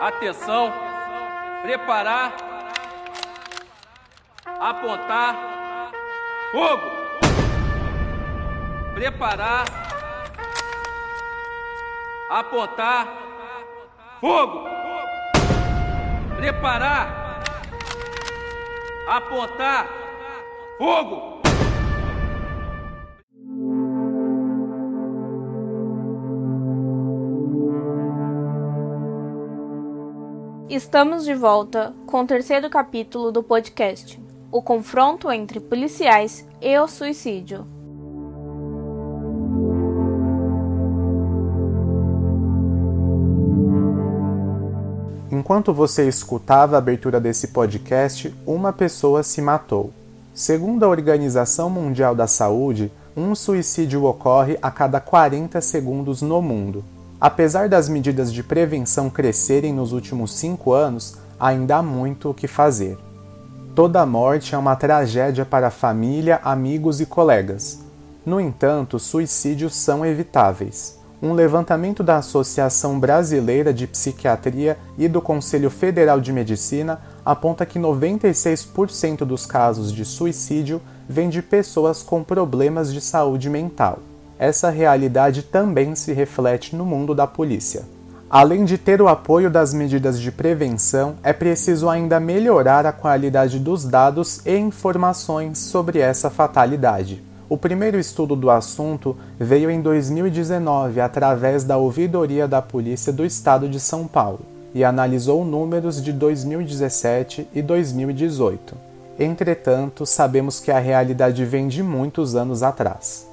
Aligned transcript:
Atenção. 0.00 0.72
Preparar. 1.62 2.32
Apontar. 4.60 5.36
Fogo. 6.52 6.90
Preparar. 8.94 9.64
Apontar. 12.30 13.06
Fogo. 14.20 14.68
Preparar. 16.36 17.42
Apontar. 19.08 19.86
Fogo. 20.78 21.35
Estamos 30.68 31.24
de 31.24 31.32
volta 31.32 31.94
com 32.08 32.22
o 32.22 32.26
terceiro 32.26 32.68
capítulo 32.68 33.30
do 33.30 33.40
podcast: 33.40 34.20
O 34.50 34.60
confronto 34.60 35.30
entre 35.30 35.60
policiais 35.60 36.44
e 36.60 36.76
o 36.76 36.88
suicídio. 36.88 37.64
Enquanto 45.30 45.72
você 45.72 46.08
escutava 46.08 46.74
a 46.74 46.78
abertura 46.78 47.20
desse 47.20 47.48
podcast, 47.48 48.34
uma 48.44 48.72
pessoa 48.72 49.22
se 49.22 49.40
matou. 49.40 49.92
Segundo 50.34 50.82
a 50.82 50.88
Organização 50.88 51.70
Mundial 51.70 52.12
da 52.12 52.26
Saúde, 52.26 52.90
um 53.16 53.36
suicídio 53.36 54.02
ocorre 54.04 54.58
a 54.60 54.72
cada 54.72 54.98
40 54.98 55.60
segundos 55.60 56.22
no 56.22 56.42
mundo. 56.42 56.95
Apesar 57.20 57.66
das 57.68 57.88
medidas 57.88 58.30
de 58.30 58.42
prevenção 58.42 59.08
crescerem 59.08 59.72
nos 59.72 59.92
últimos 59.92 60.34
cinco 60.34 60.74
anos, 60.74 61.16
ainda 61.40 61.76
há 61.76 61.82
muito 61.82 62.28
o 62.28 62.34
que 62.34 62.46
fazer. 62.46 62.98
Toda 63.74 64.04
morte 64.04 64.54
é 64.54 64.58
uma 64.58 64.76
tragédia 64.76 65.44
para 65.44 65.68
a 65.68 65.70
família, 65.70 66.40
amigos 66.44 67.00
e 67.00 67.06
colegas. 67.06 67.80
No 68.24 68.38
entanto, 68.38 68.98
suicídios 68.98 69.74
são 69.74 70.04
evitáveis. 70.04 70.98
Um 71.22 71.32
levantamento 71.32 72.02
da 72.02 72.18
Associação 72.18 73.00
Brasileira 73.00 73.72
de 73.72 73.86
Psiquiatria 73.86 74.76
e 74.98 75.08
do 75.08 75.22
Conselho 75.22 75.70
Federal 75.70 76.20
de 76.20 76.32
Medicina 76.32 77.00
aponta 77.24 77.64
que 77.64 77.78
96% 77.78 79.24
dos 79.24 79.46
casos 79.46 79.90
de 79.90 80.04
suicídio 80.04 80.82
vêm 81.08 81.30
de 81.30 81.40
pessoas 81.40 82.02
com 82.02 82.22
problemas 82.22 82.92
de 82.92 83.00
saúde 83.00 83.48
mental 83.48 84.00
essa 84.38 84.70
realidade 84.70 85.42
também 85.42 85.94
se 85.94 86.12
reflete 86.12 86.74
no 86.74 86.84
mundo 86.84 87.14
da 87.14 87.26
polícia. 87.26 87.84
Além 88.28 88.64
de 88.64 88.76
ter 88.76 89.00
o 89.00 89.06
apoio 89.06 89.48
das 89.48 89.72
medidas 89.72 90.20
de 90.20 90.32
prevenção, 90.32 91.14
é 91.22 91.32
preciso 91.32 91.88
ainda 91.88 92.18
melhorar 92.18 92.84
a 92.84 92.92
qualidade 92.92 93.58
dos 93.58 93.84
dados 93.84 94.44
e 94.44 94.56
informações 94.56 95.58
sobre 95.58 96.00
essa 96.00 96.28
fatalidade. 96.28 97.22
O 97.48 97.56
primeiro 97.56 97.96
estudo 97.96 98.34
do 98.34 98.50
assunto 98.50 99.16
veio 99.38 99.70
em 99.70 99.80
2019 99.80 101.00
através 101.00 101.62
da 101.62 101.76
Ouvidoria 101.76 102.48
da 102.48 102.60
Polícia 102.60 103.12
do 103.12 103.24
Estado 103.24 103.68
de 103.68 103.78
São 103.78 104.08
Paulo 104.08 104.40
e 104.74 104.82
analisou 104.82 105.44
números 105.44 106.02
de 106.02 106.12
2017 106.12 107.46
e 107.54 107.62
2018. 107.62 108.74
Entretanto, 109.18 110.04
sabemos 110.04 110.58
que 110.58 110.72
a 110.72 110.80
realidade 110.80 111.44
vem 111.44 111.68
de 111.68 111.82
muitos 111.82 112.34
anos 112.34 112.64
atrás. 112.64 113.26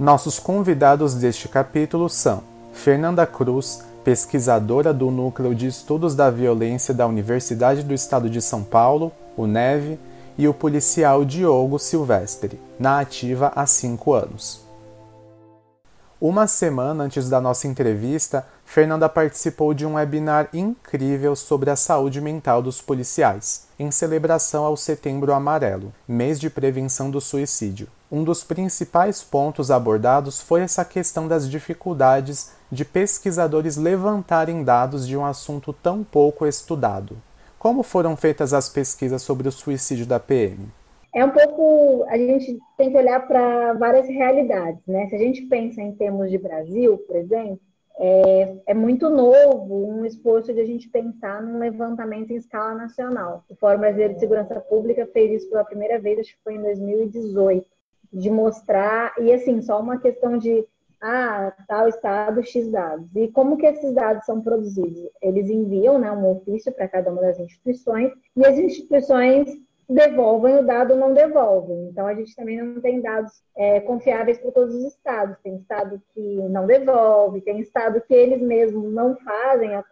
Nossos 0.00 0.38
convidados 0.38 1.12
deste 1.12 1.46
capítulo 1.46 2.08
são 2.08 2.42
Fernanda 2.72 3.26
Cruz, 3.26 3.84
pesquisadora 4.02 4.94
do 4.94 5.10
Núcleo 5.10 5.54
de 5.54 5.66
Estudos 5.66 6.14
da 6.14 6.30
Violência 6.30 6.94
da 6.94 7.06
Universidade 7.06 7.82
do 7.82 7.92
Estado 7.92 8.30
de 8.30 8.40
São 8.40 8.64
Paulo, 8.64 9.12
UNEV, 9.36 9.98
e 10.38 10.48
o 10.48 10.54
policial 10.54 11.22
Diogo 11.22 11.78
Silvestre, 11.78 12.58
na 12.78 13.00
ativa 13.00 13.52
há 13.54 13.66
cinco 13.66 14.14
anos. 14.14 14.64
Uma 16.18 16.46
semana 16.46 17.04
antes 17.04 17.28
da 17.28 17.38
nossa 17.38 17.68
entrevista, 17.68 18.46
Fernanda 18.64 19.06
participou 19.06 19.74
de 19.74 19.84
um 19.84 19.96
webinar 19.96 20.48
incrível 20.54 21.36
sobre 21.36 21.68
a 21.68 21.76
saúde 21.76 22.22
mental 22.22 22.62
dos 22.62 22.80
policiais, 22.80 23.66
em 23.78 23.90
celebração 23.90 24.64
ao 24.64 24.78
Setembro 24.78 25.34
Amarelo, 25.34 25.92
mês 26.08 26.40
de 26.40 26.48
prevenção 26.48 27.10
do 27.10 27.20
suicídio. 27.20 27.86
Um 28.12 28.24
dos 28.24 28.42
principais 28.42 29.22
pontos 29.22 29.70
abordados 29.70 30.40
foi 30.40 30.62
essa 30.62 30.84
questão 30.84 31.28
das 31.28 31.48
dificuldades 31.48 32.52
de 32.70 32.84
pesquisadores 32.84 33.76
levantarem 33.76 34.64
dados 34.64 35.06
de 35.06 35.16
um 35.16 35.24
assunto 35.24 35.72
tão 35.72 36.02
pouco 36.02 36.44
estudado. 36.44 37.16
Como 37.56 37.84
foram 37.84 38.16
feitas 38.16 38.52
as 38.52 38.68
pesquisas 38.68 39.22
sobre 39.22 39.46
o 39.46 39.52
suicídio 39.52 40.06
da 40.06 40.18
PM? 40.18 40.66
É 41.14 41.24
um 41.24 41.30
pouco. 41.30 42.04
A 42.08 42.18
gente 42.18 42.58
tem 42.76 42.90
que 42.90 42.96
olhar 42.96 43.28
para 43.28 43.74
várias 43.74 44.08
realidades, 44.08 44.80
né? 44.88 45.06
Se 45.08 45.14
a 45.14 45.18
gente 45.18 45.42
pensa 45.42 45.80
em 45.80 45.92
termos 45.92 46.30
de 46.30 46.38
Brasil, 46.38 46.98
por 47.06 47.14
exemplo, 47.14 47.60
é, 47.96 48.56
é, 48.66 48.74
muito 48.74 49.08
novo 49.08 49.86
um 49.86 50.04
esforço 50.04 50.52
de 50.52 50.60
a 50.60 50.66
gente 50.66 50.88
pensar 50.88 51.40
num 51.40 51.60
levantamento 51.60 52.32
em 52.32 52.36
escala 52.36 52.74
nacional. 52.74 53.44
O 53.48 53.54
Fórum 53.54 53.78
Brasileiro 53.78 54.14
de 54.14 54.20
Segurança 54.20 54.58
Pública 54.58 55.08
fez 55.12 55.42
isso 55.42 55.50
pela 55.50 55.64
primeira 55.64 56.00
vez, 56.00 56.18
acho 56.18 56.32
que 56.32 56.42
foi 56.42 56.54
em 56.54 56.62
2018 56.62 57.66
de 58.12 58.30
mostrar, 58.30 59.14
e 59.18 59.32
assim, 59.32 59.60
só 59.62 59.80
uma 59.80 59.98
questão 59.98 60.36
de, 60.36 60.66
ah, 61.00 61.52
tal 61.68 61.88
estado, 61.88 62.42
X 62.42 62.70
dados. 62.70 63.06
E 63.14 63.28
como 63.28 63.56
que 63.56 63.66
esses 63.66 63.92
dados 63.94 64.24
são 64.24 64.40
produzidos? 64.40 65.08
Eles 65.22 65.48
enviam 65.48 65.98
né, 65.98 66.10
um 66.10 66.26
ofício 66.30 66.72
para 66.72 66.88
cada 66.88 67.10
uma 67.10 67.22
das 67.22 67.38
instituições, 67.38 68.12
e 68.36 68.44
as 68.44 68.58
instituições 68.58 69.48
devolvem 69.90 70.58
o 70.58 70.62
dado 70.64 70.94
não 70.94 71.12
devolvem. 71.12 71.88
Então, 71.88 72.06
a 72.06 72.14
gente 72.14 72.34
também 72.36 72.62
não 72.62 72.80
tem 72.80 73.00
dados 73.00 73.42
é, 73.56 73.80
confiáveis 73.80 74.38
para 74.38 74.52
todos 74.52 74.74
os 74.74 74.84
estados. 74.84 75.36
Tem 75.42 75.56
estado 75.56 76.00
que 76.14 76.36
não 76.48 76.64
devolve, 76.64 77.40
tem 77.40 77.58
estado 77.60 78.00
que 78.00 78.14
eles 78.14 78.40
mesmos 78.40 78.92
não 78.92 79.16
fazem, 79.16 79.74
a, 79.74 79.84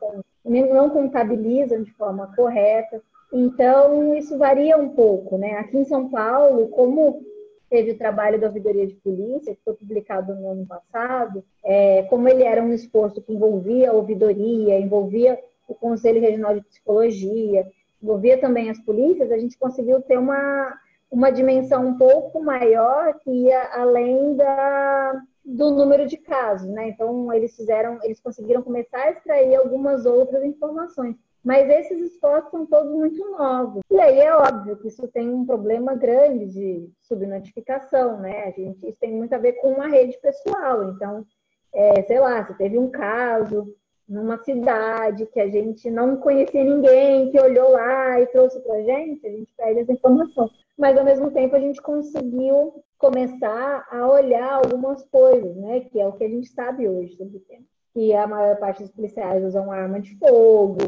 não 0.45 0.91
contabilizam 0.91 1.83
de 1.83 1.91
forma 1.93 2.33
correta. 2.37 3.03
Então, 3.33 4.17
isso 4.17 4.39
varia 4.39 4.79
um 4.79 4.91
pouco, 4.91 5.37
né? 5.37 5.55
Aqui 5.59 5.79
em 5.79 5.85
São 5.85 6.09
Paulo, 6.09 6.69
como 6.69 7.21
teve 7.69 7.93
o 7.93 7.99
trabalho 7.99 8.41
da 8.41 8.47
ouvidoria 8.47 8.87
de 8.87 8.95
polícia, 8.95 9.55
que 9.55 9.63
foi 9.65 9.75
publicado 9.75 10.35
no 10.35 10.51
ano 10.51 10.67
passado, 10.67 11.45
é, 11.65 12.03
como 12.05 12.29
ele 12.29 12.43
era 12.43 12.63
um 12.63 12.73
esforço 12.73 13.21
que 13.23 13.33
envolvia 13.33 13.91
a 13.91 13.95
ouvidoria, 13.95 14.79
envolvia 14.79 15.39
o 15.67 15.75
Conselho 15.75 16.21
Regional 16.21 16.55
de 16.55 16.63
Psicologia, 16.63 17.67
envolvia 18.03 18.39
também 18.39 18.71
as 18.71 18.79
polícias, 18.81 19.31
a 19.31 19.39
gente 19.39 19.59
conseguiu 19.59 20.01
ter 20.03 20.19
uma, 20.19 20.75
uma 21.11 21.31
dimensão 21.31 21.87
um 21.87 21.99
pouco 21.99 22.43
maior 22.43 23.19
que 23.21 23.31
ia 23.31 23.71
além 23.75 24.37
da, 24.37 25.21
do 25.45 25.71
número 25.71 26.07
de 26.07 26.17
casos, 26.17 26.69
né? 26.69 26.89
Então 26.89 27.33
eles 27.33 27.55
fizeram, 27.57 27.99
eles 28.03 28.21
conseguiram 28.21 28.63
começar 28.63 28.99
a 28.99 29.11
extrair 29.11 29.57
algumas 29.57 30.07
outras 30.07 30.45
informações. 30.45 31.17
Mas 31.45 31.69
esses 31.69 32.13
esforços 32.13 32.51
são 32.51 32.67
todos 32.67 32.93
muito 32.93 33.25
novos. 33.31 33.83
E 33.91 33.99
aí 33.99 34.19
é 34.21 34.35
óbvio 34.35 34.77
que 34.77 34.89
isso 34.89 35.07
tem 35.09 35.29
um 35.29 35.47
problema 35.47 35.95
grande 35.95 36.47
de 36.47 36.91
subnotificação, 37.01 38.19
né? 38.21 38.45
A 38.45 38.51
gente, 38.51 38.87
isso 38.87 38.99
tem 39.01 39.13
muito 39.13 39.33
a 39.33 39.39
ver 39.39 39.53
com 39.55 39.73
uma 39.73 39.89
rede 39.89 40.19
pessoal. 40.19 40.85
Então, 40.91 41.25
é, 41.73 42.03
sei 42.03 42.19
lá, 42.19 42.45
se 42.45 42.55
teve 42.55 42.79
um 42.79 42.91
caso 42.91 43.75
numa 44.09 44.39
cidade 44.39 45.27
que 45.27 45.39
a 45.39 45.49
gente 45.49 45.91
não 45.91 46.17
conhecia 46.17 46.65
ninguém, 46.65 47.31
que 47.31 47.39
olhou 47.39 47.71
lá 47.71 48.21
e 48.21 48.27
trouxe 48.27 48.59
para 48.61 48.77
a 48.77 48.83
gente, 48.83 49.27
a 49.27 49.31
gente 49.31 49.53
perde 49.55 49.81
essa 49.81 49.93
informação. 49.93 50.51
Mas, 50.79 50.97
ao 50.97 51.05
mesmo 51.05 51.31
tempo, 51.31 51.55
a 51.55 51.61
gente 51.61 51.81
conseguiu 51.83 52.83
começar 52.97 53.87
a 53.91 54.09
olhar 54.09 54.55
algumas 54.55 55.05
coisas, 55.05 55.55
né? 55.57 55.81
Que 55.81 56.01
é 56.01 56.07
o 56.07 56.13
que 56.13 56.25
a 56.25 56.29
gente 56.29 56.49
sabe 56.49 56.89
hoje 56.89 57.17
sobre 57.17 57.37
o 57.37 57.41
tema. 57.41 57.65
Que 57.93 58.15
a 58.15 58.27
maior 58.27 58.57
parte 58.57 58.83
dos 58.83 58.93
policiais 58.93 59.45
usam 59.45 59.71
arma 59.71 60.01
de 60.01 60.17
fogo, 60.19 60.79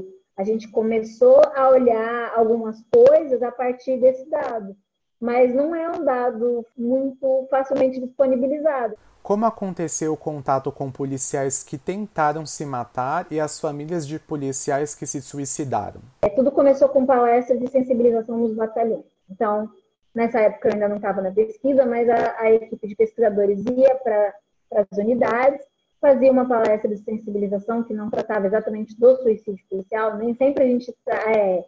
a 0.41 0.43
gente 0.43 0.69
começou 0.69 1.43
a 1.55 1.69
olhar 1.69 2.33
algumas 2.35 2.83
coisas 2.91 3.43
a 3.43 3.53
partir 3.53 3.99
desse 3.99 4.25
dado, 4.31 4.75
mas 5.21 5.55
não 5.55 5.75
é 5.75 5.91
um 5.91 6.03
dado 6.03 6.65
muito 6.75 7.47
facilmente 7.51 8.01
disponibilizado. 8.01 8.97
Como 9.23 9.45
aconteceu 9.45 10.15
o 10.15 10.17
contato 10.17 10.73
com 10.73 10.91
policiais 10.91 11.63
que 11.63 11.77
tentaram 11.77 12.47
se 12.47 12.65
matar 12.65 13.27
e 13.31 13.39
as 13.39 13.61
famílias 13.61 14.09
de 14.09 14.19
policiais 14.19 14.95
que 14.95 15.07
se 15.07 15.21
suicidaram? 15.21 16.01
É, 16.23 16.31
tudo 16.31 16.51
começou 16.51 16.89
com 16.89 17.05
palestras 17.05 17.61
de 17.61 17.69
sensibilização 17.69 18.39
nos 18.39 18.55
batalhões. 18.55 19.05
Então, 19.31 19.69
nessa 20.15 20.41
época 20.41 20.69
eu 20.69 20.73
ainda 20.73 20.89
não 20.89 20.97
estava 20.97 21.21
na 21.21 21.31
pesquisa, 21.31 21.85
mas 21.85 22.09
a, 22.09 22.41
a 22.41 22.51
equipe 22.51 22.89
de 22.89 22.97
pesquisadores 22.97 23.63
ia 23.67 23.95
para 23.97 24.35
as 24.75 24.97
unidades 24.97 25.70
fazia 26.01 26.33
uma 26.33 26.49
palestra 26.49 26.89
de 26.89 26.99
sensibilização 26.99 27.83
que 27.83 27.93
não 27.93 28.11
tratava 28.11 28.47
exatamente 28.47 28.99
do 28.99 29.17
suicídio 29.17 29.65
policial, 29.69 30.17
nem 30.17 30.35
sempre 30.35 30.65
a 30.65 30.67
gente 30.67 30.95
é, 31.07 31.65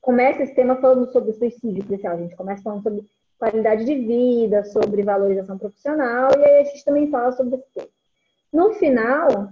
começa 0.00 0.42
esse 0.42 0.54
tema 0.54 0.76
falando 0.76 1.12
sobre 1.12 1.32
suicídio 1.34 1.84
policial, 1.84 2.14
a 2.14 2.20
gente 2.20 2.34
começa 2.34 2.62
falando 2.62 2.82
sobre 2.82 3.04
qualidade 3.38 3.84
de 3.84 3.94
vida, 3.94 4.64
sobre 4.64 5.02
valorização 5.02 5.58
profissional, 5.58 6.30
e 6.38 6.44
aí 6.44 6.60
a 6.60 6.64
gente 6.64 6.84
também 6.84 7.10
fala 7.10 7.32
sobre 7.32 7.56
esse 7.56 7.66
tema. 7.74 7.88
No 8.52 8.72
final, 8.74 9.50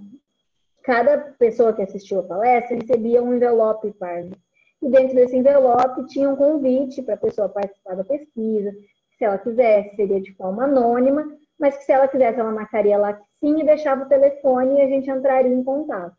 cada 0.82 1.18
pessoa 1.38 1.72
que 1.72 1.82
assistiu 1.82 2.20
a 2.20 2.22
palestra 2.22 2.76
recebia 2.76 3.22
um 3.22 3.34
envelope 3.34 3.92
pardo. 3.92 4.36
E 4.82 4.88
dentro 4.88 5.14
desse 5.14 5.36
envelope 5.36 6.06
tinha 6.06 6.28
um 6.28 6.36
convite 6.36 7.02
para 7.02 7.14
a 7.14 7.18
pessoa 7.18 7.48
participar 7.48 7.96
da 7.96 8.04
pesquisa. 8.04 8.72
Se 9.18 9.24
ela 9.24 9.38
quisesse, 9.38 9.96
seria 9.96 10.20
de 10.20 10.34
forma 10.34 10.64
anônima, 10.64 11.26
mas 11.58 11.76
que 11.76 11.84
se 11.84 11.92
ela 11.92 12.08
quisesse, 12.08 12.38
ela 12.38 12.52
marcaria 12.52 12.96
lá 12.98 13.12
que 13.14 13.25
sim 13.40 13.60
e 13.60 13.64
deixava 13.64 14.04
o 14.04 14.08
telefone 14.08 14.76
e 14.76 14.82
a 14.82 14.88
gente 14.88 15.10
entraria 15.10 15.52
em 15.52 15.62
contato. 15.64 16.16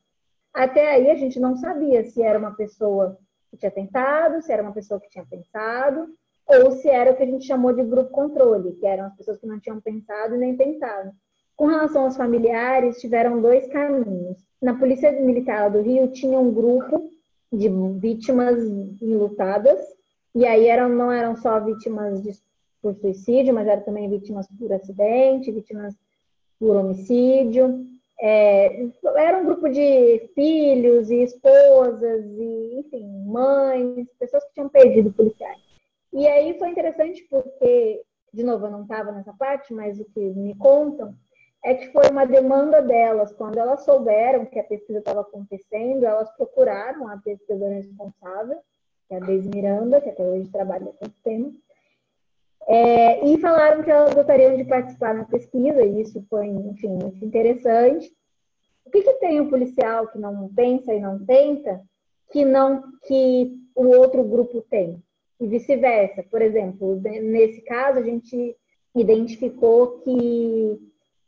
Até 0.54 0.92
aí 0.92 1.12
a 1.12 1.16
gente 1.16 1.40
não 1.40 1.56
sabia 1.56 2.04
se 2.04 2.22
era 2.22 2.40
uma 2.40 2.56
pessoa 2.56 3.18
que 3.50 3.58
tinha 3.58 3.72
tentado, 3.72 4.42
se 4.42 4.52
era 4.52 4.64
uma 4.64 4.74
pessoa 4.74 5.00
que 5.00 5.10
tinha 5.10 5.26
pensado, 5.26 6.08
ou 6.48 6.72
se 6.72 6.90
era 6.90 7.12
o 7.12 7.16
que 7.16 7.24
a 7.24 7.26
gente 7.28 7.46
chamou 7.46 7.74
de 7.74 7.84
grupo 7.84 8.10
controle, 8.12 8.74
que 8.74 8.86
eram 8.86 9.06
as 9.06 9.16
pessoas 9.16 9.38
que 9.38 9.46
não 9.46 9.60
tinham 9.60 9.82
pensado 9.82 10.38
nem 10.38 10.56
tentado. 10.56 11.12
Com 11.56 11.66
relação 11.66 12.04
aos 12.04 12.16
familiares, 12.16 13.00
tiveram 13.00 13.42
dois 13.42 13.68
caminhos. 13.68 14.38
Na 14.62 14.78
Polícia 14.78 15.12
Militar 15.12 15.70
do 15.70 15.82
Rio 15.82 16.08
tinha 16.12 16.40
um 16.40 16.52
grupo 16.52 17.10
de 17.52 17.70
vítimas 18.00 18.58
enlutadas, 19.02 19.80
e 20.34 20.46
aí 20.46 20.68
eram, 20.68 20.90
não 20.90 21.12
eram 21.12 21.36
só 21.36 21.60
vítimas 21.60 22.22
de, 22.22 22.32
por 22.82 22.96
suicídio, 22.96 23.54
mas 23.54 23.68
eram 23.68 23.84
também 23.84 24.10
vítimas 24.10 24.48
por 24.48 24.72
acidente, 24.72 25.52
vítimas 25.52 25.96
por 26.60 26.76
homicídio. 26.76 27.86
É, 28.20 28.88
era 29.16 29.38
um 29.38 29.46
grupo 29.46 29.70
de 29.70 30.32
filhos 30.34 31.10
e 31.12 31.24
esposas, 31.24 32.26
e, 32.26 32.80
enfim, 32.80 33.08
mães, 33.26 34.12
pessoas 34.20 34.44
que 34.46 34.54
tinham 34.54 34.70
perdido 34.70 35.12
policiais. 35.12 35.62
E 36.12 36.28
aí 36.28 36.58
foi 36.58 36.70
interessante 36.70 37.26
porque, 37.30 38.02
de 38.34 38.44
novo, 38.44 38.66
eu 38.66 38.72
não 38.72 38.82
estava 38.84 39.12
nessa 39.12 39.34
parte, 39.34 39.74
mas 39.74 40.00
o 40.00 40.06
que 40.06 40.20
me 40.20 40.56
contam 40.56 41.14
é 41.64 41.76
que 41.76 41.92
foi 41.92 42.10
uma 42.10 42.26
demanda 42.26 42.82
delas. 42.82 43.32
Quando 43.34 43.58
elas 43.60 43.84
souberam 43.84 44.46
que 44.46 44.60
a 44.60 44.64
pesquisa 44.64 45.00
estava 45.00 45.22
acontecendo, 45.22 46.04
elas 46.06 46.30
procuraram 46.36 47.08
a 47.08 47.18
pesquisadora 47.18 47.76
responsável, 47.76 48.58
que 49.08 49.14
é 49.14 49.18
a 49.18 49.20
Deise 49.20 49.50
Miranda, 49.50 50.02
que 50.02 50.10
até 50.10 50.24
hoje 50.24 50.50
trabalha 50.50 50.86
com 50.86 51.06
o 51.06 51.14
tema, 51.24 51.52
é, 52.68 53.26
e 53.26 53.38
falaram 53.40 53.82
que 53.82 53.90
elas 53.90 54.14
gostariam 54.14 54.58
de 54.58 54.66
participar 54.66 55.14
na 55.14 55.24
pesquisa, 55.24 55.82
e 55.84 56.02
isso 56.02 56.22
foi, 56.30 56.48
enfim, 56.48 56.90
muito 56.90 57.24
interessante. 57.24 58.12
O 58.86 58.90
que, 58.90 59.02
que 59.02 59.14
tem 59.16 59.40
o 59.40 59.50
policial 59.50 60.08
que 60.08 60.20
não 60.20 60.54
pensa 60.54 60.94
e 60.94 61.00
não 61.00 61.24
tenta, 61.26 61.82
que 62.32 62.44
não 62.44 62.84
que 63.06 63.58
o 63.74 63.88
outro 63.88 64.24
grupo 64.24 64.62
tem? 64.70 65.02
E 65.40 65.48
vice-versa. 65.48 66.24
Por 66.24 66.42
exemplo, 66.42 67.00
nesse 67.02 67.62
caso, 67.62 68.00
a 68.00 68.04
gente 68.04 68.56
identificou 68.94 70.00
que 70.00 70.80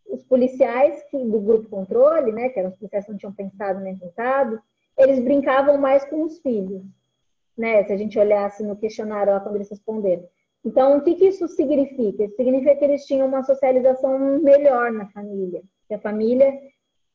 os 0.08 0.24
policiais 0.24 1.02
que, 1.10 1.18
do 1.18 1.40
grupo 1.40 1.70
controle, 1.70 2.32
né, 2.32 2.50
que 2.50 2.60
eram 2.60 2.70
os 2.70 2.76
policiais 2.76 3.06
que 3.06 3.12
não 3.12 3.18
tinham 3.18 3.34
pensado 3.34 3.80
nem 3.80 3.96
tentado, 3.96 4.60
eles 4.98 5.20
brincavam 5.20 5.78
mais 5.78 6.04
com 6.04 6.24
os 6.24 6.40
filhos, 6.40 6.84
né? 7.58 7.84
Se 7.86 7.94
a 7.94 7.98
gente 7.98 8.20
olhasse 8.20 8.64
no 8.64 8.76
questionário 8.76 9.32
lá 9.32 9.40
quando 9.40 9.56
eles 9.56 9.70
responderam. 9.70 10.28
Então, 10.64 10.98
o 10.98 11.02
que, 11.02 11.16
que 11.16 11.26
isso 11.26 11.48
significa? 11.48 12.28
Significa 12.36 12.76
que 12.76 12.86
eles 12.86 13.06
tinham 13.06 13.28
uma 13.28 13.44
socialização 13.44 14.40
melhor 14.40 14.92
na 14.92 15.08
família. 15.08 15.62
Que 15.88 15.94
a 15.94 16.00
família 16.00 16.54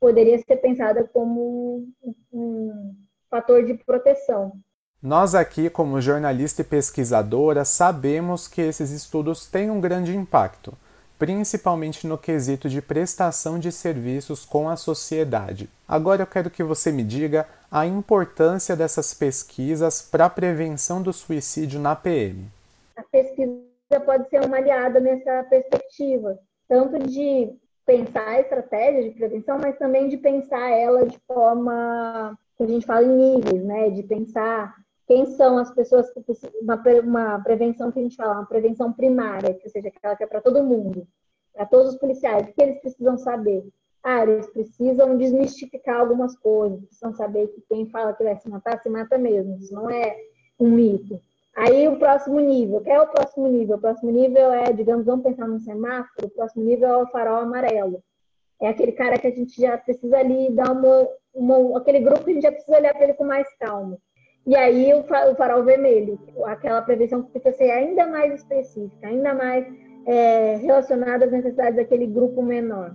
poderia 0.01 0.39
ser 0.39 0.57
pensada 0.57 1.05
como 1.13 1.87
um, 2.03 2.15
um 2.33 2.95
fator 3.31 3.65
de 3.65 3.75
proteção. 3.75 4.53
Nós 5.03 5.35
aqui, 5.35 5.69
como 5.69 6.01
jornalista 6.01 6.63
e 6.63 6.65
pesquisadora, 6.65 7.65
sabemos 7.65 8.49
que 8.49 8.63
esses 8.63 8.91
estudos 8.91 9.47
têm 9.47 9.71
um 9.71 9.81
grande 9.81 10.17
impacto 10.17 10.73
principalmente 11.19 12.07
no 12.07 12.19
quesito 12.19 12.69
de 12.69 12.83
prestação 12.83 13.59
de 13.59 13.71
serviços 13.71 14.45
com 14.45 14.69
a 14.69 14.77
sociedade. 14.77 15.71
Agora 15.87 16.23
eu 16.23 16.27
quero 16.27 16.51
que 16.51 16.63
você 16.63 16.91
me 16.91 17.03
diga 17.03 17.47
a 17.71 17.87
importância 17.87 18.77
dessas 18.77 19.15
pesquisas 19.15 20.03
para 20.03 20.27
a 20.27 20.31
prevenção 20.31 21.01
do 21.01 21.13
suicídio 21.13 21.81
na 21.81 21.95
PM. 21.95 22.51
A 22.97 23.03
pesquisa 23.03 23.65
pode 24.05 24.29
ser 24.29 24.45
uma 24.45 24.57
aliada 24.57 25.01
nessa 25.01 25.45
perspectiva, 25.45 26.39
tanto 26.69 26.99
de 27.01 27.53
pensar 27.87 28.27
a 28.27 28.41
estratégia 28.41 29.05
de 29.05 29.17
prevenção, 29.17 29.59
mas 29.59 29.79
também 29.79 30.09
de 30.09 30.17
pensar 30.17 30.71
ela 30.71 31.07
de 31.07 31.19
forma 31.27 32.39
que 32.57 32.65
a 32.65 32.67
gente 32.67 32.87
fala 32.87 33.05
em 33.05 33.17
níveis, 33.17 33.65
né? 33.65 33.91
De 33.91 34.03
pensar 34.03 34.75
quem 35.07 35.27
são 35.27 35.59
as 35.59 35.71
pessoas 35.75 36.11
que 36.11 36.21
uma, 36.63 36.83
uma 37.03 37.41
prevenção 37.41 37.93
que 37.93 37.99
a 37.99 38.03
gente 38.03 38.17
fala, 38.17 38.35
uma 38.35 38.47
prevenção 38.47 38.93
primária, 38.93 39.55
que 39.55 39.69
seja 39.69 39.89
aquela 39.89 40.17
que 40.17 40.25
é 40.25 40.27
para 40.27 40.41
todo 40.41 40.65
mundo, 40.65 41.07
para 41.53 41.67
todos 41.67 41.95
os 41.95 41.99
policiais, 41.99 42.49
o 42.49 42.53
que 42.53 42.63
eles 42.63 42.81
precisam 42.81 43.19
saber? 43.19 43.67
Ah, 44.03 44.23
eles 44.23 44.47
precisam 44.49 45.17
desmistificar 45.17 46.01
algumas 46.01 46.37
coisas, 46.37 46.85
precisam 46.85 47.15
saber 47.15 47.49
que 47.49 47.63
quem 47.69 47.89
fala 47.89 48.13
que 48.13 48.25
vai 48.25 48.37
se 48.37 48.49
matar, 48.49 48.81
se 48.83 48.89
mata 48.89 49.17
mesmo, 49.17 49.57
isso 49.57 49.75
não 49.75 49.91
é 49.91 50.17
um 50.59 50.71
mito. 50.71 51.21
Aí 51.57 51.87
o 51.87 51.97
próximo 51.97 52.41
nível, 52.41 52.81
que 52.81 52.91
é 52.91 53.01
o 53.01 53.07
próximo 53.07 53.47
nível? 53.47 53.77
O 53.77 53.81
próximo 53.81 54.11
nível 54.11 54.53
é, 54.53 54.73
digamos, 54.73 55.07
vamos 55.07 55.25
pensar 55.25 55.47
num 55.47 55.61
semáforo, 55.61 56.27
o 56.27 56.31
próximo 56.31 56.65
nível 56.65 56.89
é 56.89 56.97
o 56.97 57.07
farol 57.07 57.37
amarelo. 57.37 58.03
É 58.61 58.69
aquele 58.69 58.93
cara 58.93 59.19
que 59.19 59.27
a 59.29 59.31
gente 59.31 59.61
já 59.61 59.79
precisa 59.79 60.19
ali 60.19 60.51
dar 60.51 60.73
uma, 60.73 61.09
uma 61.33 61.79
aquele 61.79 62.01
grupo 62.01 62.25
que 62.25 62.31
a 62.31 62.35
gente 62.35 62.43
já 62.43 62.53
precisa 62.53 62.77
olhar 62.77 62.93
para 62.93 63.05
ele 63.05 63.15
com 63.15 63.25
mais 63.25 63.47
calma. 63.57 63.99
E 64.47 64.57
aí 64.57 64.93
o, 64.93 65.05
farol 65.05 65.65
vermelho, 65.65 66.19
aquela 66.45 66.83
prevenção 66.83 67.23
que 67.23 67.31
precisa 67.31 67.57
ser 67.57 67.71
ainda 67.71 68.07
mais 68.07 68.35
específica, 68.35 69.07
ainda 69.07 69.33
mais 69.33 69.67
é, 70.07 70.57
relacionada 70.57 71.25
às 71.25 71.33
necessidades 71.33 71.77
daquele 71.77 72.07
grupo 72.07 72.43
menor. 72.43 72.95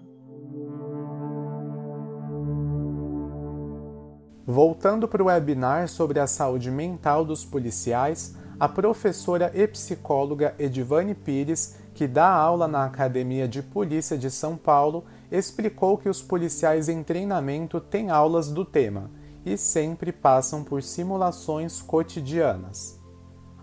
Voltando 4.46 5.08
para 5.08 5.22
o 5.22 5.28
webinar 5.28 5.88
sobre 5.88 6.20
a 6.20 6.28
saúde 6.28 6.72
mental 6.72 7.24
dos 7.24 7.46
policiais, 7.46 8.36
a 8.60 8.68
professora 8.68 9.52
e 9.56 9.66
psicóloga 9.68 10.54
Edivane 10.60 11.16
Pires, 11.16 11.78
que 11.94 12.06
dá 12.06 12.28
aula 12.28 12.68
na 12.68 12.84
Academia 12.84 13.48
de 13.48 13.64
Polícia 13.64 14.18
de 14.18 14.30
São 14.30 14.58
Paulo, 14.58 15.06
explicou 15.32 15.98
que 15.98 16.10
os 16.10 16.22
policiais 16.22 16.90
em 16.90 17.02
treinamento 17.02 17.80
têm 17.80 18.10
aulas 18.10 18.50
do 18.50 18.66
tema 18.66 19.10
e 19.46 19.58
sempre 19.58 20.12
passam 20.12 20.62
por 20.64 20.84
simulações 20.84 21.82
cotidianas. 21.82 23.00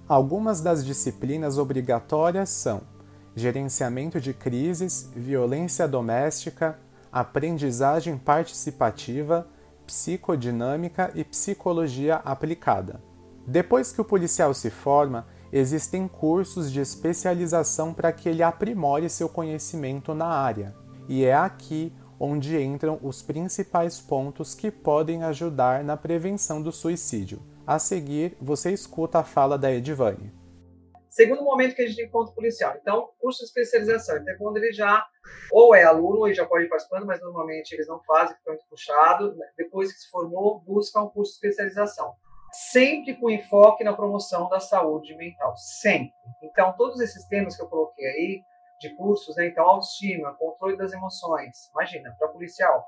Algumas 0.08 0.62
das 0.62 0.84
disciplinas 0.84 1.58
obrigatórias 1.58 2.48
são 2.48 2.80
gerenciamento 3.34 4.18
de 4.18 4.32
crises, 4.32 5.10
violência 5.14 5.86
doméstica, 5.86 6.78
aprendizagem 7.12 8.16
participativa, 8.16 9.46
psicodinâmica 9.86 11.12
e 11.14 11.22
psicologia 11.22 12.16
aplicada. 12.16 13.00
Depois 13.46 13.92
que 13.92 14.00
o 14.00 14.04
policial 14.04 14.52
se 14.52 14.70
forma, 14.70 15.26
existem 15.52 16.08
cursos 16.08 16.72
de 16.72 16.80
especialização 16.80 17.94
para 17.94 18.12
que 18.12 18.28
ele 18.28 18.42
aprimore 18.42 19.08
seu 19.08 19.28
conhecimento 19.28 20.12
na 20.14 20.26
área. 20.26 20.74
E 21.08 21.24
é 21.24 21.34
aqui 21.34 21.92
onde 22.18 22.60
entram 22.60 22.98
os 23.02 23.22
principais 23.22 24.00
pontos 24.00 24.54
que 24.54 24.70
podem 24.70 25.22
ajudar 25.22 25.84
na 25.84 25.96
prevenção 25.96 26.60
do 26.60 26.72
suicídio. 26.72 27.40
A 27.64 27.78
seguir, 27.78 28.36
você 28.40 28.72
escuta 28.72 29.20
a 29.20 29.24
fala 29.24 29.56
da 29.56 29.72
Edivane. 29.72 30.32
Segundo 31.08 31.42
momento 31.42 31.74
que 31.74 31.82
a 31.82 31.88
gente 31.88 32.02
encontra 32.02 32.32
o 32.32 32.34
policial. 32.34 32.76
Então, 32.80 33.10
curso 33.18 33.38
de 33.38 33.46
especialização. 33.46 34.16
Então, 34.16 34.34
é 34.34 34.36
quando 34.36 34.56
ele 34.58 34.72
já 34.72 35.06
ou 35.50 35.74
é 35.74 35.84
aluno, 35.84 36.20
ou 36.20 36.32
já 36.32 36.44
pode 36.44 36.64
ir 36.64 36.68
participando, 36.68 37.06
mas 37.06 37.20
normalmente 37.20 37.72
eles 37.72 37.86
não 37.86 38.00
fazem, 38.02 38.36
fica 38.36 38.50
muito 38.50 38.66
puxado. 38.68 39.36
Depois 39.56 39.92
que 39.92 40.00
se 40.00 40.10
formou, 40.10 40.60
busca 40.60 41.00
um 41.00 41.08
curso 41.08 41.32
de 41.32 41.36
especialização. 41.36 42.14
Sempre 42.52 43.14
com 43.14 43.30
enfoque 43.30 43.84
na 43.84 43.92
promoção 43.92 44.48
da 44.48 44.60
saúde 44.60 45.14
mental. 45.16 45.56
Sempre. 45.56 46.14
Então, 46.42 46.72
todos 46.76 47.00
esses 47.00 47.24
temas 47.26 47.56
que 47.56 47.62
eu 47.62 47.68
coloquei 47.68 48.06
aí, 48.06 48.42
de 48.80 48.94
cursos, 48.94 49.36
né? 49.36 49.46
Então, 49.46 49.64
autoestima, 49.64 50.34
controle 50.34 50.76
das 50.76 50.92
emoções. 50.92 51.68
Imagina, 51.70 52.14
para 52.18 52.28
policial, 52.28 52.86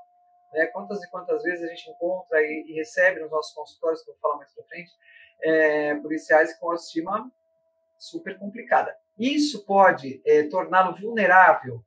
né? 0.53 0.67
Quantas 0.67 1.03
e 1.03 1.09
quantas 1.09 1.43
vezes 1.43 1.63
a 1.63 1.67
gente 1.67 1.89
encontra 1.89 2.41
e, 2.41 2.65
e 2.67 2.73
recebe 2.73 3.19
nos 3.19 3.31
nossos 3.31 3.53
consultórios, 3.53 4.03
que 4.03 4.09
eu 4.09 4.13
vou 4.13 4.21
falar 4.21 4.37
mais 4.37 4.53
para 4.53 4.63
frente, 4.65 4.91
é, 5.41 5.95
policiais 5.95 6.57
com 6.57 6.67
autoestima 6.67 7.31
super 7.97 8.37
complicada. 8.37 8.95
Isso 9.17 9.65
pode 9.65 10.21
é, 10.25 10.43
torná-lo 10.43 10.95
vulnerável 10.95 11.83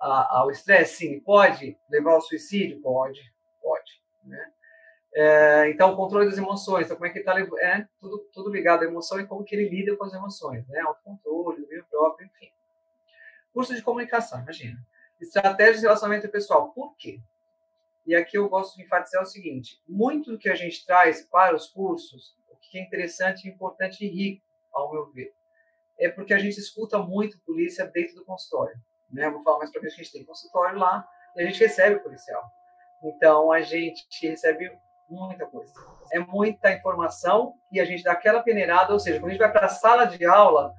a, 0.00 0.38
ao 0.38 0.50
estresse? 0.50 1.08
Sim. 1.08 1.20
Pode 1.20 1.78
levar 1.90 2.12
ao 2.12 2.20
suicídio? 2.20 2.80
Pode, 2.80 3.20
pode. 3.60 4.02
Né? 4.24 4.52
É, 5.18 5.70
então, 5.70 5.94
o 5.94 5.96
controle 5.96 6.28
das 6.28 6.36
emoções, 6.36 6.84
então, 6.84 6.96
como 6.98 7.06
é 7.06 7.10
que 7.10 7.20
está 7.20 7.34
é, 7.40 7.88
tudo, 7.98 8.18
tudo 8.34 8.50
ligado 8.50 8.82
à 8.82 8.84
emoção 8.84 9.18
e 9.18 9.26
como 9.26 9.42
que 9.44 9.56
ele 9.56 9.66
lida 9.66 9.96
com 9.96 10.04
as 10.04 10.12
emoções, 10.12 10.68
né? 10.68 10.78
Autocontrole, 10.80 11.62
domínio 11.62 11.86
próprio, 11.90 12.26
enfim. 12.26 12.52
Curso 13.50 13.74
de 13.74 13.80
comunicação, 13.80 14.42
imagina. 14.42 14.78
Estratégias 15.18 15.78
de 15.78 15.84
relacionamento 15.84 16.28
pessoal. 16.28 16.70
Por 16.72 16.94
quê? 16.98 17.18
E 18.06 18.14
aqui 18.14 18.36
eu 18.36 18.46
gosto 18.46 18.76
de 18.76 18.82
enfatizar 18.82 19.22
o 19.22 19.26
seguinte: 19.26 19.80
muito 19.88 20.32
do 20.32 20.38
que 20.38 20.50
a 20.50 20.54
gente 20.54 20.84
traz 20.84 21.24
para 21.24 21.56
os 21.56 21.66
cursos, 21.66 22.36
o 22.50 22.56
que 22.56 22.76
é 22.76 22.82
interessante, 22.82 23.48
importante 23.48 24.04
e 24.04 24.08
rico, 24.08 24.44
ao 24.70 24.92
meu 24.92 25.06
ver, 25.06 25.32
é 25.98 26.10
porque 26.10 26.34
a 26.34 26.38
gente 26.38 26.60
escuta 26.60 26.98
muito 26.98 27.38
polícia 27.38 27.86
dentro 27.86 28.16
do 28.16 28.24
consultório. 28.26 28.78
Né? 29.10 29.24
Eu 29.24 29.32
vou 29.32 29.42
falar 29.42 29.60
mais 29.60 29.70
para 29.70 29.80
frente 29.80 29.94
a 29.94 29.96
gente 29.96 30.12
tem 30.12 30.24
consultório 30.24 30.78
lá 30.78 31.08
e 31.34 31.40
a 31.40 31.46
gente 31.46 31.58
recebe 31.58 31.96
o 31.96 32.02
policial. 32.02 32.44
Então 33.02 33.50
a 33.50 33.62
gente 33.62 34.06
recebe 34.28 34.70
muita 35.08 35.46
coisa. 35.46 35.72
É 36.12 36.18
muita 36.18 36.72
informação 36.72 37.54
e 37.70 37.80
a 37.80 37.84
gente 37.84 38.02
dá 38.02 38.12
aquela 38.12 38.42
peneirada, 38.42 38.92
ou 38.92 38.98
seja, 38.98 39.18
quando 39.18 39.28
a 39.28 39.32
gente 39.32 39.40
vai 39.40 39.52
para 39.52 39.66
a 39.66 39.70
sala 39.70 40.04
de 40.04 40.24
aula, 40.24 40.74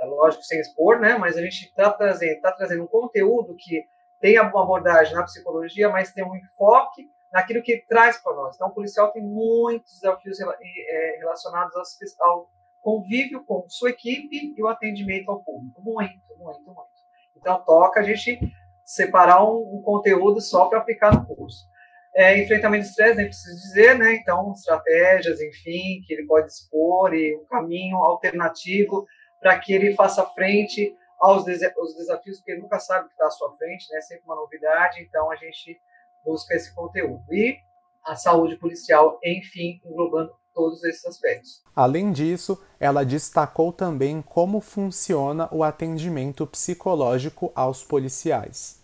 é 0.00 0.06
lógico 0.06 0.42
sem 0.42 0.60
expor, 0.60 0.98
né? 0.98 1.16
Mas 1.16 1.36
a 1.36 1.42
gente 1.42 1.66
está 1.66 1.90
trazendo, 1.90 2.40
tá 2.40 2.52
trazendo 2.52 2.84
um 2.84 2.88
conteúdo 2.88 3.54
que 3.56 3.84
tem 4.20 4.38
uma 4.40 4.62
abordagem 4.62 5.14
na 5.14 5.24
psicologia, 5.24 5.88
mas 5.88 6.12
tem 6.12 6.24
um 6.24 6.36
enfoque 6.36 7.10
naquilo 7.32 7.62
que 7.62 7.84
traz 7.88 8.18
para 8.18 8.34
nós. 8.34 8.54
Então, 8.54 8.68
o 8.68 8.74
policial 8.74 9.10
tem 9.10 9.22
muitos 9.22 9.94
desafios 9.94 10.38
é, 10.40 11.16
relacionados 11.18 11.74
ao 12.20 12.48
convívio 12.80 13.44
com 13.44 13.64
sua 13.68 13.90
equipe 13.90 14.54
e 14.56 14.62
o 14.62 14.68
atendimento 14.68 15.30
ao 15.30 15.42
público. 15.42 15.80
Muito, 15.80 16.20
muito, 16.38 16.62
muito. 16.64 16.92
Então, 17.36 17.64
toca 17.64 18.00
a 18.00 18.02
gente 18.02 18.38
separar 18.84 19.44
um, 19.44 19.78
um 19.78 19.82
conteúdo 19.82 20.40
só 20.40 20.66
para 20.66 20.78
aplicar 20.78 21.14
no 21.14 21.26
curso. 21.26 21.66
É, 22.14 22.42
enfrentamento 22.42 22.84
de 22.84 22.90
estresse, 22.90 23.16
nem 23.16 23.26
preciso 23.26 23.56
dizer, 23.56 23.98
né? 23.98 24.14
Então, 24.14 24.52
estratégias, 24.52 25.40
enfim, 25.40 26.02
que 26.06 26.12
ele 26.12 26.26
pode 26.26 26.48
expor 26.48 27.14
e 27.14 27.34
um 27.36 27.44
caminho 27.46 27.96
alternativo 27.96 29.06
para 29.40 29.58
que 29.58 29.72
ele 29.72 29.94
faça 29.94 30.24
frente 30.26 30.94
aos, 31.18 31.44
aos 31.46 31.96
desafios, 31.96 32.38
porque 32.38 32.52
ele 32.52 32.62
nunca 32.62 32.78
sabe 32.78 33.06
o 33.06 33.08
que 33.08 33.14
está 33.14 33.26
à 33.26 33.30
sua 33.30 33.56
frente, 33.56 33.90
né? 33.90 34.00
Sempre 34.02 34.24
uma 34.26 34.36
novidade, 34.36 35.00
então 35.00 35.30
a 35.30 35.36
gente 35.36 35.80
busca 36.24 36.54
esse 36.54 36.74
conteúdo. 36.74 37.22
E 37.32 37.56
a 38.04 38.16
saúde 38.16 38.56
policial, 38.56 39.18
enfim, 39.24 39.80
englobando 39.84 40.32
todos 40.52 40.82
esses 40.84 41.04
aspectos. 41.06 41.62
Além 41.74 42.12
disso, 42.12 42.62
ela 42.78 43.04
destacou 43.04 43.72
também 43.72 44.20
como 44.20 44.60
funciona 44.60 45.48
o 45.50 45.64
atendimento 45.64 46.46
psicológico 46.46 47.50
aos 47.54 47.82
policiais. 47.84 48.81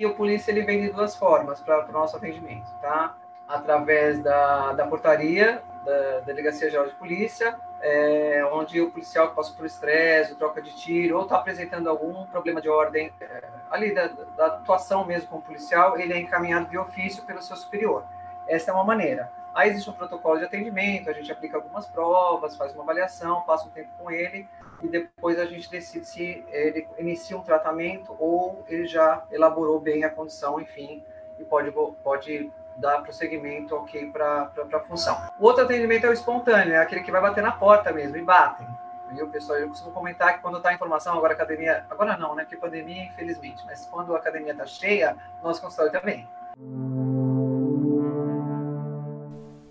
E 0.00 0.06
o 0.06 0.14
polícia 0.14 0.52
ele 0.52 0.62
vem 0.62 0.80
de 0.80 0.90
duas 0.90 1.16
formas 1.16 1.60
para 1.60 1.88
o 1.88 1.90
nosso 1.90 2.16
atendimento, 2.16 2.70
tá? 2.80 3.16
Através 3.48 4.22
da, 4.22 4.72
da 4.72 4.86
portaria 4.86 5.60
da 5.84 6.20
Delegacia 6.20 6.70
Geral 6.70 6.86
de 6.86 6.94
Polícia, 6.94 7.58
é, 7.80 8.48
onde 8.52 8.80
o 8.80 8.92
policial 8.92 9.30
que 9.30 9.34
passa 9.34 9.52
por 9.52 9.66
estresse, 9.66 10.36
troca 10.36 10.62
de 10.62 10.72
tiro, 10.76 11.16
ou 11.16 11.24
está 11.24 11.34
apresentando 11.34 11.90
algum 11.90 12.24
problema 12.26 12.60
de 12.60 12.68
ordem, 12.68 13.12
é, 13.20 13.42
ali 13.68 13.92
da, 13.92 14.06
da 14.36 14.46
atuação 14.46 15.04
mesmo 15.04 15.30
com 15.30 15.38
o 15.38 15.42
policial, 15.42 15.98
ele 15.98 16.12
é 16.12 16.20
encaminhado 16.20 16.70
de 16.70 16.78
ofício 16.78 17.24
pelo 17.24 17.42
seu 17.42 17.56
superior. 17.56 18.04
Essa 18.46 18.70
é 18.70 18.74
uma 18.74 18.84
maneira. 18.84 19.32
Aí 19.58 19.70
existe 19.70 19.90
um 19.90 19.92
protocolo 19.92 20.38
de 20.38 20.44
atendimento, 20.44 21.10
a 21.10 21.12
gente 21.12 21.32
aplica 21.32 21.56
algumas 21.56 21.84
provas, 21.88 22.56
faz 22.56 22.72
uma 22.74 22.84
avaliação, 22.84 23.40
passa 23.40 23.66
um 23.66 23.70
tempo 23.70 23.90
com 23.98 24.08
ele 24.08 24.48
e 24.80 24.86
depois 24.86 25.36
a 25.36 25.44
gente 25.46 25.68
decide 25.68 26.06
se 26.06 26.44
ele 26.48 26.86
inicia 26.96 27.36
um 27.36 27.42
tratamento 27.42 28.14
ou 28.20 28.64
ele 28.68 28.86
já 28.86 29.24
elaborou 29.32 29.80
bem 29.80 30.04
a 30.04 30.10
condição, 30.10 30.60
enfim, 30.60 31.02
e 31.40 31.44
pode, 31.44 31.72
pode 32.04 32.52
dar 32.76 33.02
prosseguimento 33.02 33.74
ok 33.74 34.12
para 34.12 34.52
a 34.72 34.80
função. 34.82 35.20
O 35.40 35.46
outro 35.46 35.64
atendimento 35.64 36.06
é 36.06 36.10
o 36.10 36.12
espontâneo, 36.12 36.74
é 36.74 36.78
aquele 36.78 37.02
que 37.02 37.10
vai 37.10 37.20
bater 37.20 37.42
na 37.42 37.50
porta 37.50 37.90
mesmo 37.90 38.16
e 38.16 38.22
batem. 38.22 38.64
E 39.12 39.20
o 39.20 39.28
pessoal, 39.28 39.58
eu 39.58 39.70
costumo 39.70 39.90
comentar 39.90 40.34
que 40.34 40.40
quando 40.40 40.58
está 40.58 40.68
a 40.68 40.74
informação, 40.74 41.16
agora 41.18 41.32
a 41.32 41.34
academia, 41.34 41.84
agora 41.90 42.16
não, 42.16 42.36
né? 42.36 42.44
Que 42.48 42.56
pandemia, 42.56 43.06
infelizmente, 43.06 43.64
mas 43.66 43.86
quando 43.86 44.14
a 44.14 44.18
academia 44.18 44.52
está 44.52 44.66
cheia, 44.66 45.16
nosso 45.42 45.60
consultório 45.60 45.90
também. 45.90 46.28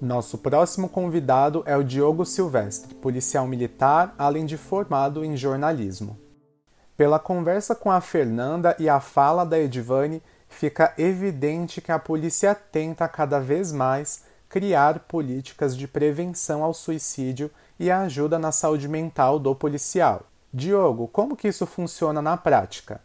Nosso 0.08 0.38
próximo 0.38 0.88
convidado 0.88 1.64
é 1.66 1.76
o 1.76 1.84
Diogo 1.84 2.26
Silvestre, 2.26 2.96
policial 2.96 3.46
militar, 3.46 4.16
além 4.18 4.46
de 4.46 4.56
formado 4.56 5.22
em 5.22 5.36
jornalismo. 5.36 6.18
Pela 6.96 7.20
conversa 7.20 7.76
com 7.76 7.92
a 7.92 8.00
Fernanda 8.00 8.74
e 8.80 8.88
a 8.88 9.02
fala 9.02 9.44
da 9.44 9.60
Edivane, 9.60 10.24
fica 10.48 10.94
evidente 10.98 11.82
que 11.82 11.92
a 11.92 12.00
polícia 12.00 12.56
tenta 12.56 13.06
cada 13.10 13.38
vez 13.38 13.74
mais 13.74 14.24
criar 14.48 15.00
políticas 15.00 15.76
de 15.76 15.90
prevenção 15.90 16.64
ao 16.64 16.74
suicídio 16.74 17.52
e 17.78 17.92
ajuda 17.92 18.40
na 18.40 18.54
saúde 18.54 18.88
mental 18.88 19.38
do 19.38 19.54
policial. 19.54 20.26
Diogo, 20.54 21.10
como 21.10 21.36
que 21.36 21.50
isso 21.50 21.66
funciona 21.66 22.22
na 22.22 22.38
prática? 22.38 23.02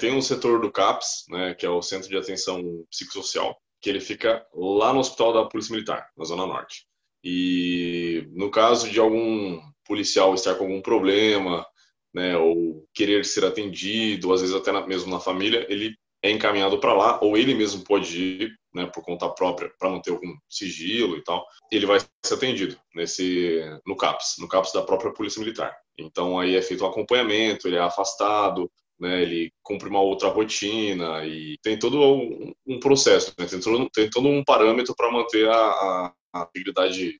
Tem 0.00 0.16
um 0.16 0.22
setor 0.22 0.58
do 0.58 0.72
CAPS, 0.72 1.26
né, 1.28 1.52
que 1.52 1.66
é 1.66 1.68
o 1.68 1.82
Centro 1.82 2.08
de 2.08 2.16
Atenção 2.16 2.62
Psicossocial, 2.90 3.60
que 3.80 3.88
ele 3.88 4.00
fica 4.00 4.44
lá 4.54 4.92
no 4.92 5.00
Hospital 5.00 5.32
da 5.32 5.44
Polícia 5.44 5.72
Militar, 5.72 6.08
na 6.16 6.24
Zona 6.24 6.46
Norte. 6.46 6.86
E 7.22 8.28
no 8.32 8.50
caso 8.50 8.88
de 8.88 8.98
algum 9.00 9.60
policial 9.84 10.34
estar 10.34 10.54
com 10.54 10.64
algum 10.64 10.80
problema, 10.80 11.66
né, 12.14 12.36
ou 12.36 12.86
querer 12.94 13.24
ser 13.24 13.44
atendido, 13.44 14.32
às 14.32 14.40
vezes 14.40 14.54
até 14.54 14.72
mesmo 14.86 15.10
na 15.10 15.20
família, 15.20 15.66
ele 15.68 15.94
é 16.22 16.30
encaminhado 16.30 16.80
para 16.80 16.92
lá, 16.92 17.20
ou 17.22 17.36
ele 17.36 17.54
mesmo 17.54 17.84
pode 17.84 18.18
ir, 18.20 18.52
né, 18.74 18.86
por 18.86 19.04
conta 19.04 19.28
própria, 19.28 19.70
para 19.78 19.90
não 19.90 20.00
ter 20.00 20.10
algum 20.10 20.36
sigilo 20.48 21.16
e 21.16 21.22
tal, 21.22 21.46
ele 21.70 21.86
vai 21.86 22.00
ser 22.24 22.34
atendido 22.34 22.76
nesse 22.94 23.62
no 23.86 23.96
CAPS, 23.96 24.36
no 24.38 24.48
CAPS 24.48 24.72
da 24.72 24.82
própria 24.82 25.12
Polícia 25.12 25.40
Militar. 25.40 25.76
Então 25.96 26.38
aí 26.38 26.56
é 26.56 26.62
feito 26.62 26.84
um 26.84 26.88
acompanhamento, 26.88 27.68
ele 27.68 27.76
é 27.76 27.80
afastado, 27.80 28.70
né, 29.00 29.22
ele 29.22 29.50
cumpre 29.62 29.88
uma 29.88 30.00
outra 30.00 30.28
rotina 30.28 31.24
e 31.24 31.56
tem 31.62 31.78
todo 31.78 32.00
um, 32.00 32.52
um 32.66 32.80
processo, 32.80 33.32
né, 33.38 33.46
tem, 33.46 33.60
todo, 33.60 33.88
tem 33.90 34.10
todo 34.10 34.28
um 34.28 34.42
parâmetro 34.44 34.94
para 34.96 35.12
manter 35.12 35.48
a, 35.48 36.12
a, 36.34 36.48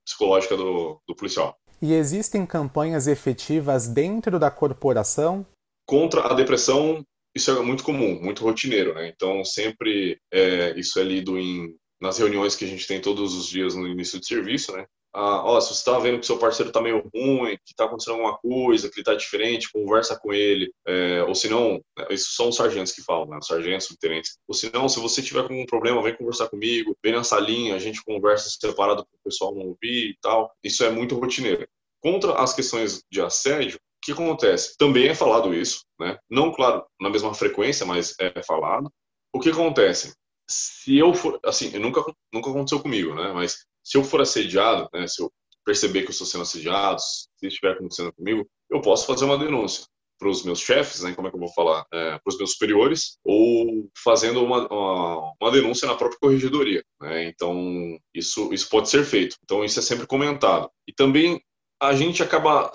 psicológica 0.04 0.56
do, 0.56 1.00
do 1.06 1.14
policial. 1.14 1.56
E 1.80 1.92
existem 1.94 2.44
campanhas 2.44 3.06
efetivas 3.06 3.88
dentro 3.88 4.38
da 4.38 4.50
corporação? 4.50 5.46
Contra 5.86 6.22
a 6.22 6.34
depressão, 6.34 7.04
isso 7.34 7.50
é 7.50 7.62
muito 7.62 7.84
comum, 7.84 8.20
muito 8.20 8.42
rotineiro, 8.42 8.94
né? 8.94 9.08
Então, 9.08 9.44
sempre 9.44 10.18
é, 10.32 10.78
isso 10.78 10.98
é 10.98 11.04
lido 11.04 11.38
em, 11.38 11.74
nas 12.00 12.18
reuniões 12.18 12.56
que 12.56 12.64
a 12.64 12.68
gente 12.68 12.86
tem 12.86 13.00
todos 13.00 13.34
os 13.34 13.46
dias 13.46 13.74
no 13.74 13.86
início 13.86 14.18
de 14.18 14.26
serviço, 14.26 14.72
né? 14.72 14.84
Ah, 15.14 15.42
ó, 15.44 15.60
se 15.60 15.68
você 15.68 15.74
está 15.74 15.98
vendo 15.98 16.20
que 16.20 16.26
seu 16.26 16.38
parceiro 16.38 16.68
está 16.68 16.80
meio 16.80 17.08
ruim, 17.14 17.56
que 17.64 17.72
está 17.72 17.84
acontecendo 17.84 18.14
alguma 18.14 18.36
coisa, 18.38 18.88
que 18.88 18.96
ele 18.96 19.00
está 19.02 19.14
diferente, 19.14 19.72
conversa 19.72 20.18
com 20.18 20.32
ele. 20.32 20.70
É, 20.86 21.22
ou 21.24 21.34
se 21.34 21.48
não, 21.48 21.80
né, 21.96 22.06
isso 22.10 22.32
são 22.34 22.50
os 22.50 22.56
sargentos 22.56 22.92
que 22.92 23.02
falam, 23.02 23.26
né? 23.26 23.38
Os 23.38 23.46
sargentos, 23.46 23.96
tenentes. 24.00 24.38
Ou 24.46 24.54
se 24.54 24.70
não, 24.72 24.88
se 24.88 25.00
você 25.00 25.22
tiver 25.22 25.40
algum 25.40 25.64
problema, 25.66 26.02
vem 26.02 26.16
conversar 26.16 26.48
comigo, 26.48 26.96
vem 27.02 27.12
na 27.14 27.24
salinha, 27.24 27.74
a 27.74 27.78
gente 27.78 28.04
conversa 28.04 28.50
separado 28.50 29.04
para 29.04 29.16
o 29.16 29.24
pessoal 29.24 29.54
não 29.54 29.68
ouvir 29.68 30.10
e 30.10 30.18
tal. 30.20 30.50
Isso 30.62 30.84
é 30.84 30.90
muito 30.90 31.18
rotineiro. 31.18 31.66
Contra 32.00 32.34
as 32.34 32.54
questões 32.54 33.02
de 33.10 33.20
assédio, 33.20 33.76
o 33.76 33.80
que 34.00 34.12
acontece? 34.12 34.76
Também 34.78 35.08
é 35.08 35.14
falado 35.14 35.54
isso, 35.54 35.84
né? 35.98 36.16
Não, 36.30 36.52
claro, 36.52 36.84
na 37.00 37.10
mesma 37.10 37.34
frequência, 37.34 37.84
mas 37.84 38.14
é 38.20 38.42
falado. 38.42 38.90
O 39.32 39.40
que 39.40 39.50
acontece? 39.50 40.14
Se 40.48 40.96
eu 40.96 41.12
for, 41.12 41.38
assim, 41.44 41.76
nunca, 41.78 42.02
nunca 42.32 42.50
aconteceu 42.50 42.80
comigo, 42.80 43.14
né? 43.14 43.32
Mas 43.32 43.66
se 43.88 43.96
eu 43.96 44.04
for 44.04 44.20
assediado, 44.20 44.86
né? 44.92 45.06
Se 45.06 45.22
eu 45.22 45.32
perceber 45.64 46.02
que 46.02 46.08
eu 46.08 46.10
estou 46.10 46.26
sendo 46.26 46.42
assediado, 46.42 47.00
se 47.00 47.46
estiver 47.46 47.72
acontecendo 47.72 48.12
comigo, 48.12 48.46
eu 48.70 48.82
posso 48.82 49.06
fazer 49.06 49.24
uma 49.24 49.38
denúncia 49.38 49.86
para 50.18 50.28
os 50.28 50.42
meus 50.42 50.60
chefes, 50.60 51.02
né, 51.02 51.14
como 51.14 51.28
é 51.28 51.30
que 51.30 51.36
eu 51.36 51.40
vou 51.40 51.52
falar, 51.52 51.86
é, 51.92 52.18
para 52.18 52.22
os 52.26 52.36
meus 52.36 52.52
superiores, 52.52 53.18
ou 53.24 53.88
fazendo 54.02 54.44
uma, 54.44 54.66
uma, 54.66 55.32
uma 55.40 55.52
denúncia 55.52 55.86
na 55.86 55.94
própria 55.94 56.18
corregedoria. 56.20 56.82
Né? 57.00 57.28
Então, 57.28 57.96
isso, 58.12 58.52
isso 58.52 58.68
pode 58.68 58.88
ser 58.88 59.04
feito. 59.04 59.36
Então, 59.44 59.64
isso 59.64 59.78
é 59.78 59.82
sempre 59.82 60.06
comentado. 60.06 60.68
E 60.88 60.92
também 60.92 61.40
a 61.80 61.94
gente 61.94 62.22
acaba 62.22 62.72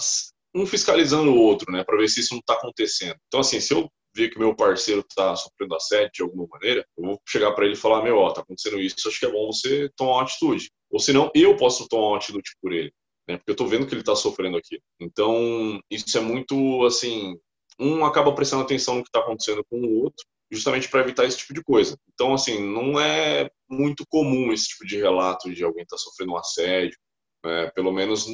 um 0.55 0.65
fiscalizando 0.65 1.31
o 1.31 1.37
outro, 1.37 1.71
né, 1.71 1.83
para 1.83 1.97
ver 1.97 2.07
se 2.07 2.21
isso 2.21 2.33
não 2.33 2.39
está 2.39 2.53
acontecendo. 2.53 3.17
Então, 3.27 3.41
assim, 3.41 3.59
se 3.59 3.73
eu 3.73 3.91
ver 4.15 4.29
que 4.29 4.39
meu 4.39 4.55
parceiro 4.55 5.01
está 5.01 5.35
sofrendo 5.35 5.75
assédio 5.75 6.11
de 6.13 6.23
alguma 6.23 6.47
maneira, 6.47 6.85
eu 6.97 7.03
vou 7.03 7.21
chegar 7.27 7.51
para 7.53 7.65
ele 7.65 7.73
e 7.73 7.77
falar: 7.77 8.03
meu, 8.03 8.17
ó, 8.17 8.31
tá 8.31 8.41
acontecendo 8.41 8.79
isso, 8.79 9.07
acho 9.07 9.19
que 9.19 9.25
é 9.25 9.31
bom 9.31 9.51
você 9.51 9.89
tomar 9.95 10.13
uma 10.13 10.23
atitude. 10.23 10.69
Ou 10.89 10.99
senão, 10.99 11.31
eu 11.33 11.57
posso 11.57 11.87
tomar 11.87 12.09
uma 12.09 12.17
atitude 12.17 12.51
por 12.61 12.71
ele, 12.71 12.91
né, 13.27 13.37
porque 13.37 13.51
eu 13.51 13.53
estou 13.53 13.67
vendo 13.67 13.87
que 13.87 13.93
ele 13.93 14.01
está 14.01 14.15
sofrendo 14.15 14.57
aqui. 14.57 14.79
Então, 14.99 15.79
isso 15.89 16.17
é 16.17 16.21
muito, 16.21 16.85
assim, 16.85 17.35
um 17.79 18.05
acaba 18.05 18.33
prestando 18.33 18.63
atenção 18.63 18.95
no 18.95 19.03
que 19.03 19.09
está 19.09 19.19
acontecendo 19.19 19.63
com 19.69 19.77
o 19.77 20.03
outro, 20.03 20.23
justamente 20.51 20.89
para 20.89 21.01
evitar 21.01 21.25
esse 21.25 21.37
tipo 21.37 21.53
de 21.53 21.63
coisa. 21.63 21.97
Então, 22.13 22.33
assim, 22.33 22.63
não 22.63 22.99
é 22.99 23.49
muito 23.69 24.05
comum 24.07 24.53
esse 24.53 24.67
tipo 24.69 24.85
de 24.85 24.97
relato 24.97 25.51
de 25.53 25.63
alguém 25.63 25.83
estar 25.83 25.95
tá 25.95 26.01
sofrendo 26.01 26.33
um 26.33 26.37
assédio, 26.37 26.97
né, 27.43 27.71
pelo 27.71 27.91
menos 27.91 28.27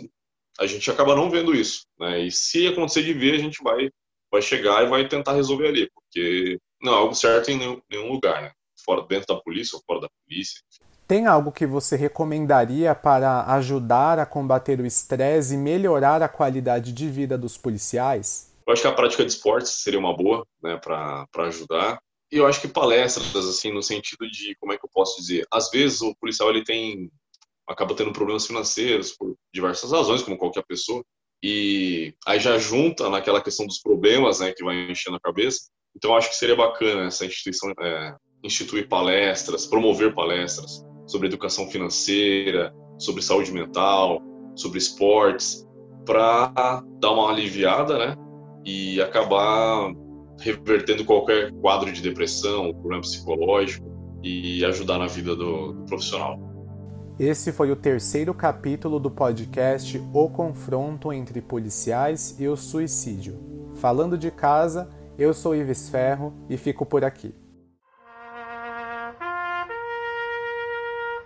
a 0.60 0.68
gente 0.68 0.92
acaba 0.92 1.16
não 1.16 1.30
vendo 1.30 1.56
isso, 1.56 1.86
né? 1.98 2.26
E 2.26 2.32
se 2.32 2.68
acontecer 2.68 3.04
de 3.04 3.14
ver, 3.14 3.36
a 3.36 3.38
gente 3.38 3.64
vai 3.64 3.90
vai 4.32 4.42
chegar 4.42 4.84
e 4.84 4.90
vai 4.90 5.08
tentar 5.08 5.34
resolver 5.34 5.68
ali, 5.68 5.90
porque 5.94 6.60
não 6.82 6.94
é 6.94 6.96
algo 6.98 7.16
certo 7.16 7.50
em 7.52 7.58
nenhum, 7.58 8.12
lugar, 8.12 8.42
né? 8.42 8.52
Fora 8.86 9.06
dentro 9.08 9.36
da 9.36 9.42
polícia 9.42 9.76
ou 9.76 9.84
fora 9.86 10.02
da 10.02 10.10
polícia. 10.24 10.62
Tem 11.08 11.26
algo 11.26 11.52
que 11.52 11.66
você 11.66 11.96
recomendaria 11.96 12.94
para 12.94 13.44
ajudar 13.56 14.20
a 14.20 14.26
combater 14.26 14.80
o 14.80 14.86
estresse 14.86 15.56
e 15.56 15.58
melhorar 15.58 16.22
a 16.22 16.30
qualidade 16.30 16.94
de 16.94 17.10
vida 17.10 17.38
dos 17.38 17.58
policiais? 17.58 18.54
Eu 18.66 18.74
acho 18.74 18.84
que 18.84 18.88
a 18.88 18.94
prática 18.94 19.26
de 19.26 19.32
esportes 19.32 19.72
seria 19.72 20.00
uma 20.00 20.16
boa, 20.16 20.46
né, 20.62 20.78
para 20.78 21.28
ajudar. 21.48 22.00
E 22.32 22.38
eu 22.38 22.46
acho 22.46 22.62
que 22.62 22.68
palestras, 22.68 23.36
assim, 23.36 23.74
no 23.74 23.82
sentido 23.82 24.30
de, 24.30 24.56
como 24.60 24.72
é 24.72 24.78
que 24.78 24.86
eu 24.86 24.90
posso 24.94 25.20
dizer? 25.20 25.48
Às 25.52 25.72
vezes 25.72 26.02
o 26.02 26.16
policial 26.16 26.52
ele 26.52 26.64
tem 26.64 27.10
acaba 27.68 27.96
tendo 27.96 28.12
problemas 28.12 28.48
financeiros 28.48 29.12
por 29.12 29.36
diversas 29.54 29.92
razões, 29.92 30.24
como 30.24 30.38
qualquer 30.38 30.64
pessoa, 30.66 31.04
e 31.42 32.14
aí 32.26 32.40
já 32.40 32.58
junta 32.58 33.10
naquela 33.10 33.42
questão 33.42 33.66
dos 33.66 33.80
problemas, 33.80 34.40
né, 34.40 34.52
que 34.52 34.64
vai 34.64 34.92
enchendo 34.92 35.18
a 35.18 35.22
cabeça. 35.22 35.70
Então 35.96 36.16
acho 36.16 36.30
que 36.30 36.36
seria 36.36 36.56
bacana 36.56 37.08
essa 37.08 37.26
instituição 37.26 37.74
é, 37.80 38.16
instituir 38.44 38.88
palestras, 38.88 39.66
promover 39.66 40.14
palestras 40.14 40.84
sobre 41.08 41.28
educação 41.28 41.70
financeira, 41.70 42.74
sobre 42.98 43.22
saúde 43.22 43.52
mental, 43.52 44.22
sobre 44.56 44.78
esportes, 44.78 45.66
para 46.06 46.84
dar 47.00 47.12
uma 47.12 47.30
aliviada, 47.30 47.98
né? 47.98 48.16
E 48.66 49.02
acabar 49.02 49.92
revertendo 50.40 51.06
qualquer 51.06 51.52
quadro 51.54 51.92
de 51.92 52.02
depressão, 52.02 52.74
problema 52.74 53.02
psicológico 53.02 53.88
e 54.24 54.64
ajudar 54.66 54.98
na 54.98 55.08
vida 55.08 55.36
do, 55.36 55.74
do 55.74 55.86
profissional. 55.86 56.49
Esse 57.20 57.52
foi 57.52 57.70
o 57.70 57.76
terceiro 57.76 58.34
capítulo 58.34 58.98
do 58.98 59.12
podcast 59.12 60.02
O 60.14 60.30
Confronto 60.30 61.12
entre 61.12 61.42
Policiais 61.42 62.40
e 62.40 62.48
o 62.48 62.56
Suicídio. 62.56 63.74
Falando 63.82 64.18
de 64.18 64.32
casa, 64.32 64.90
eu 65.18 65.34
sou 65.34 65.54
Ives 65.54 65.90
Ferro 65.90 66.34
e 66.50 66.56
fico 66.56 66.86
por 66.86 67.04
aqui. 67.04 67.36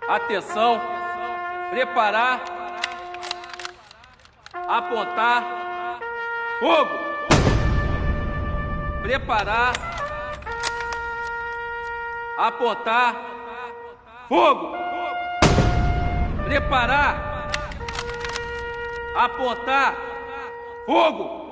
Atenção, 0.07 0.81
preparar, 1.69 2.43
apontar, 4.67 5.99
fogo! 6.59 7.13
Preparar, 9.03 9.73
apontar, 12.39 13.15
fogo! 14.27 14.82
Preparar, 16.43 17.49
apontar, 19.15 19.95
fogo! 20.85 21.42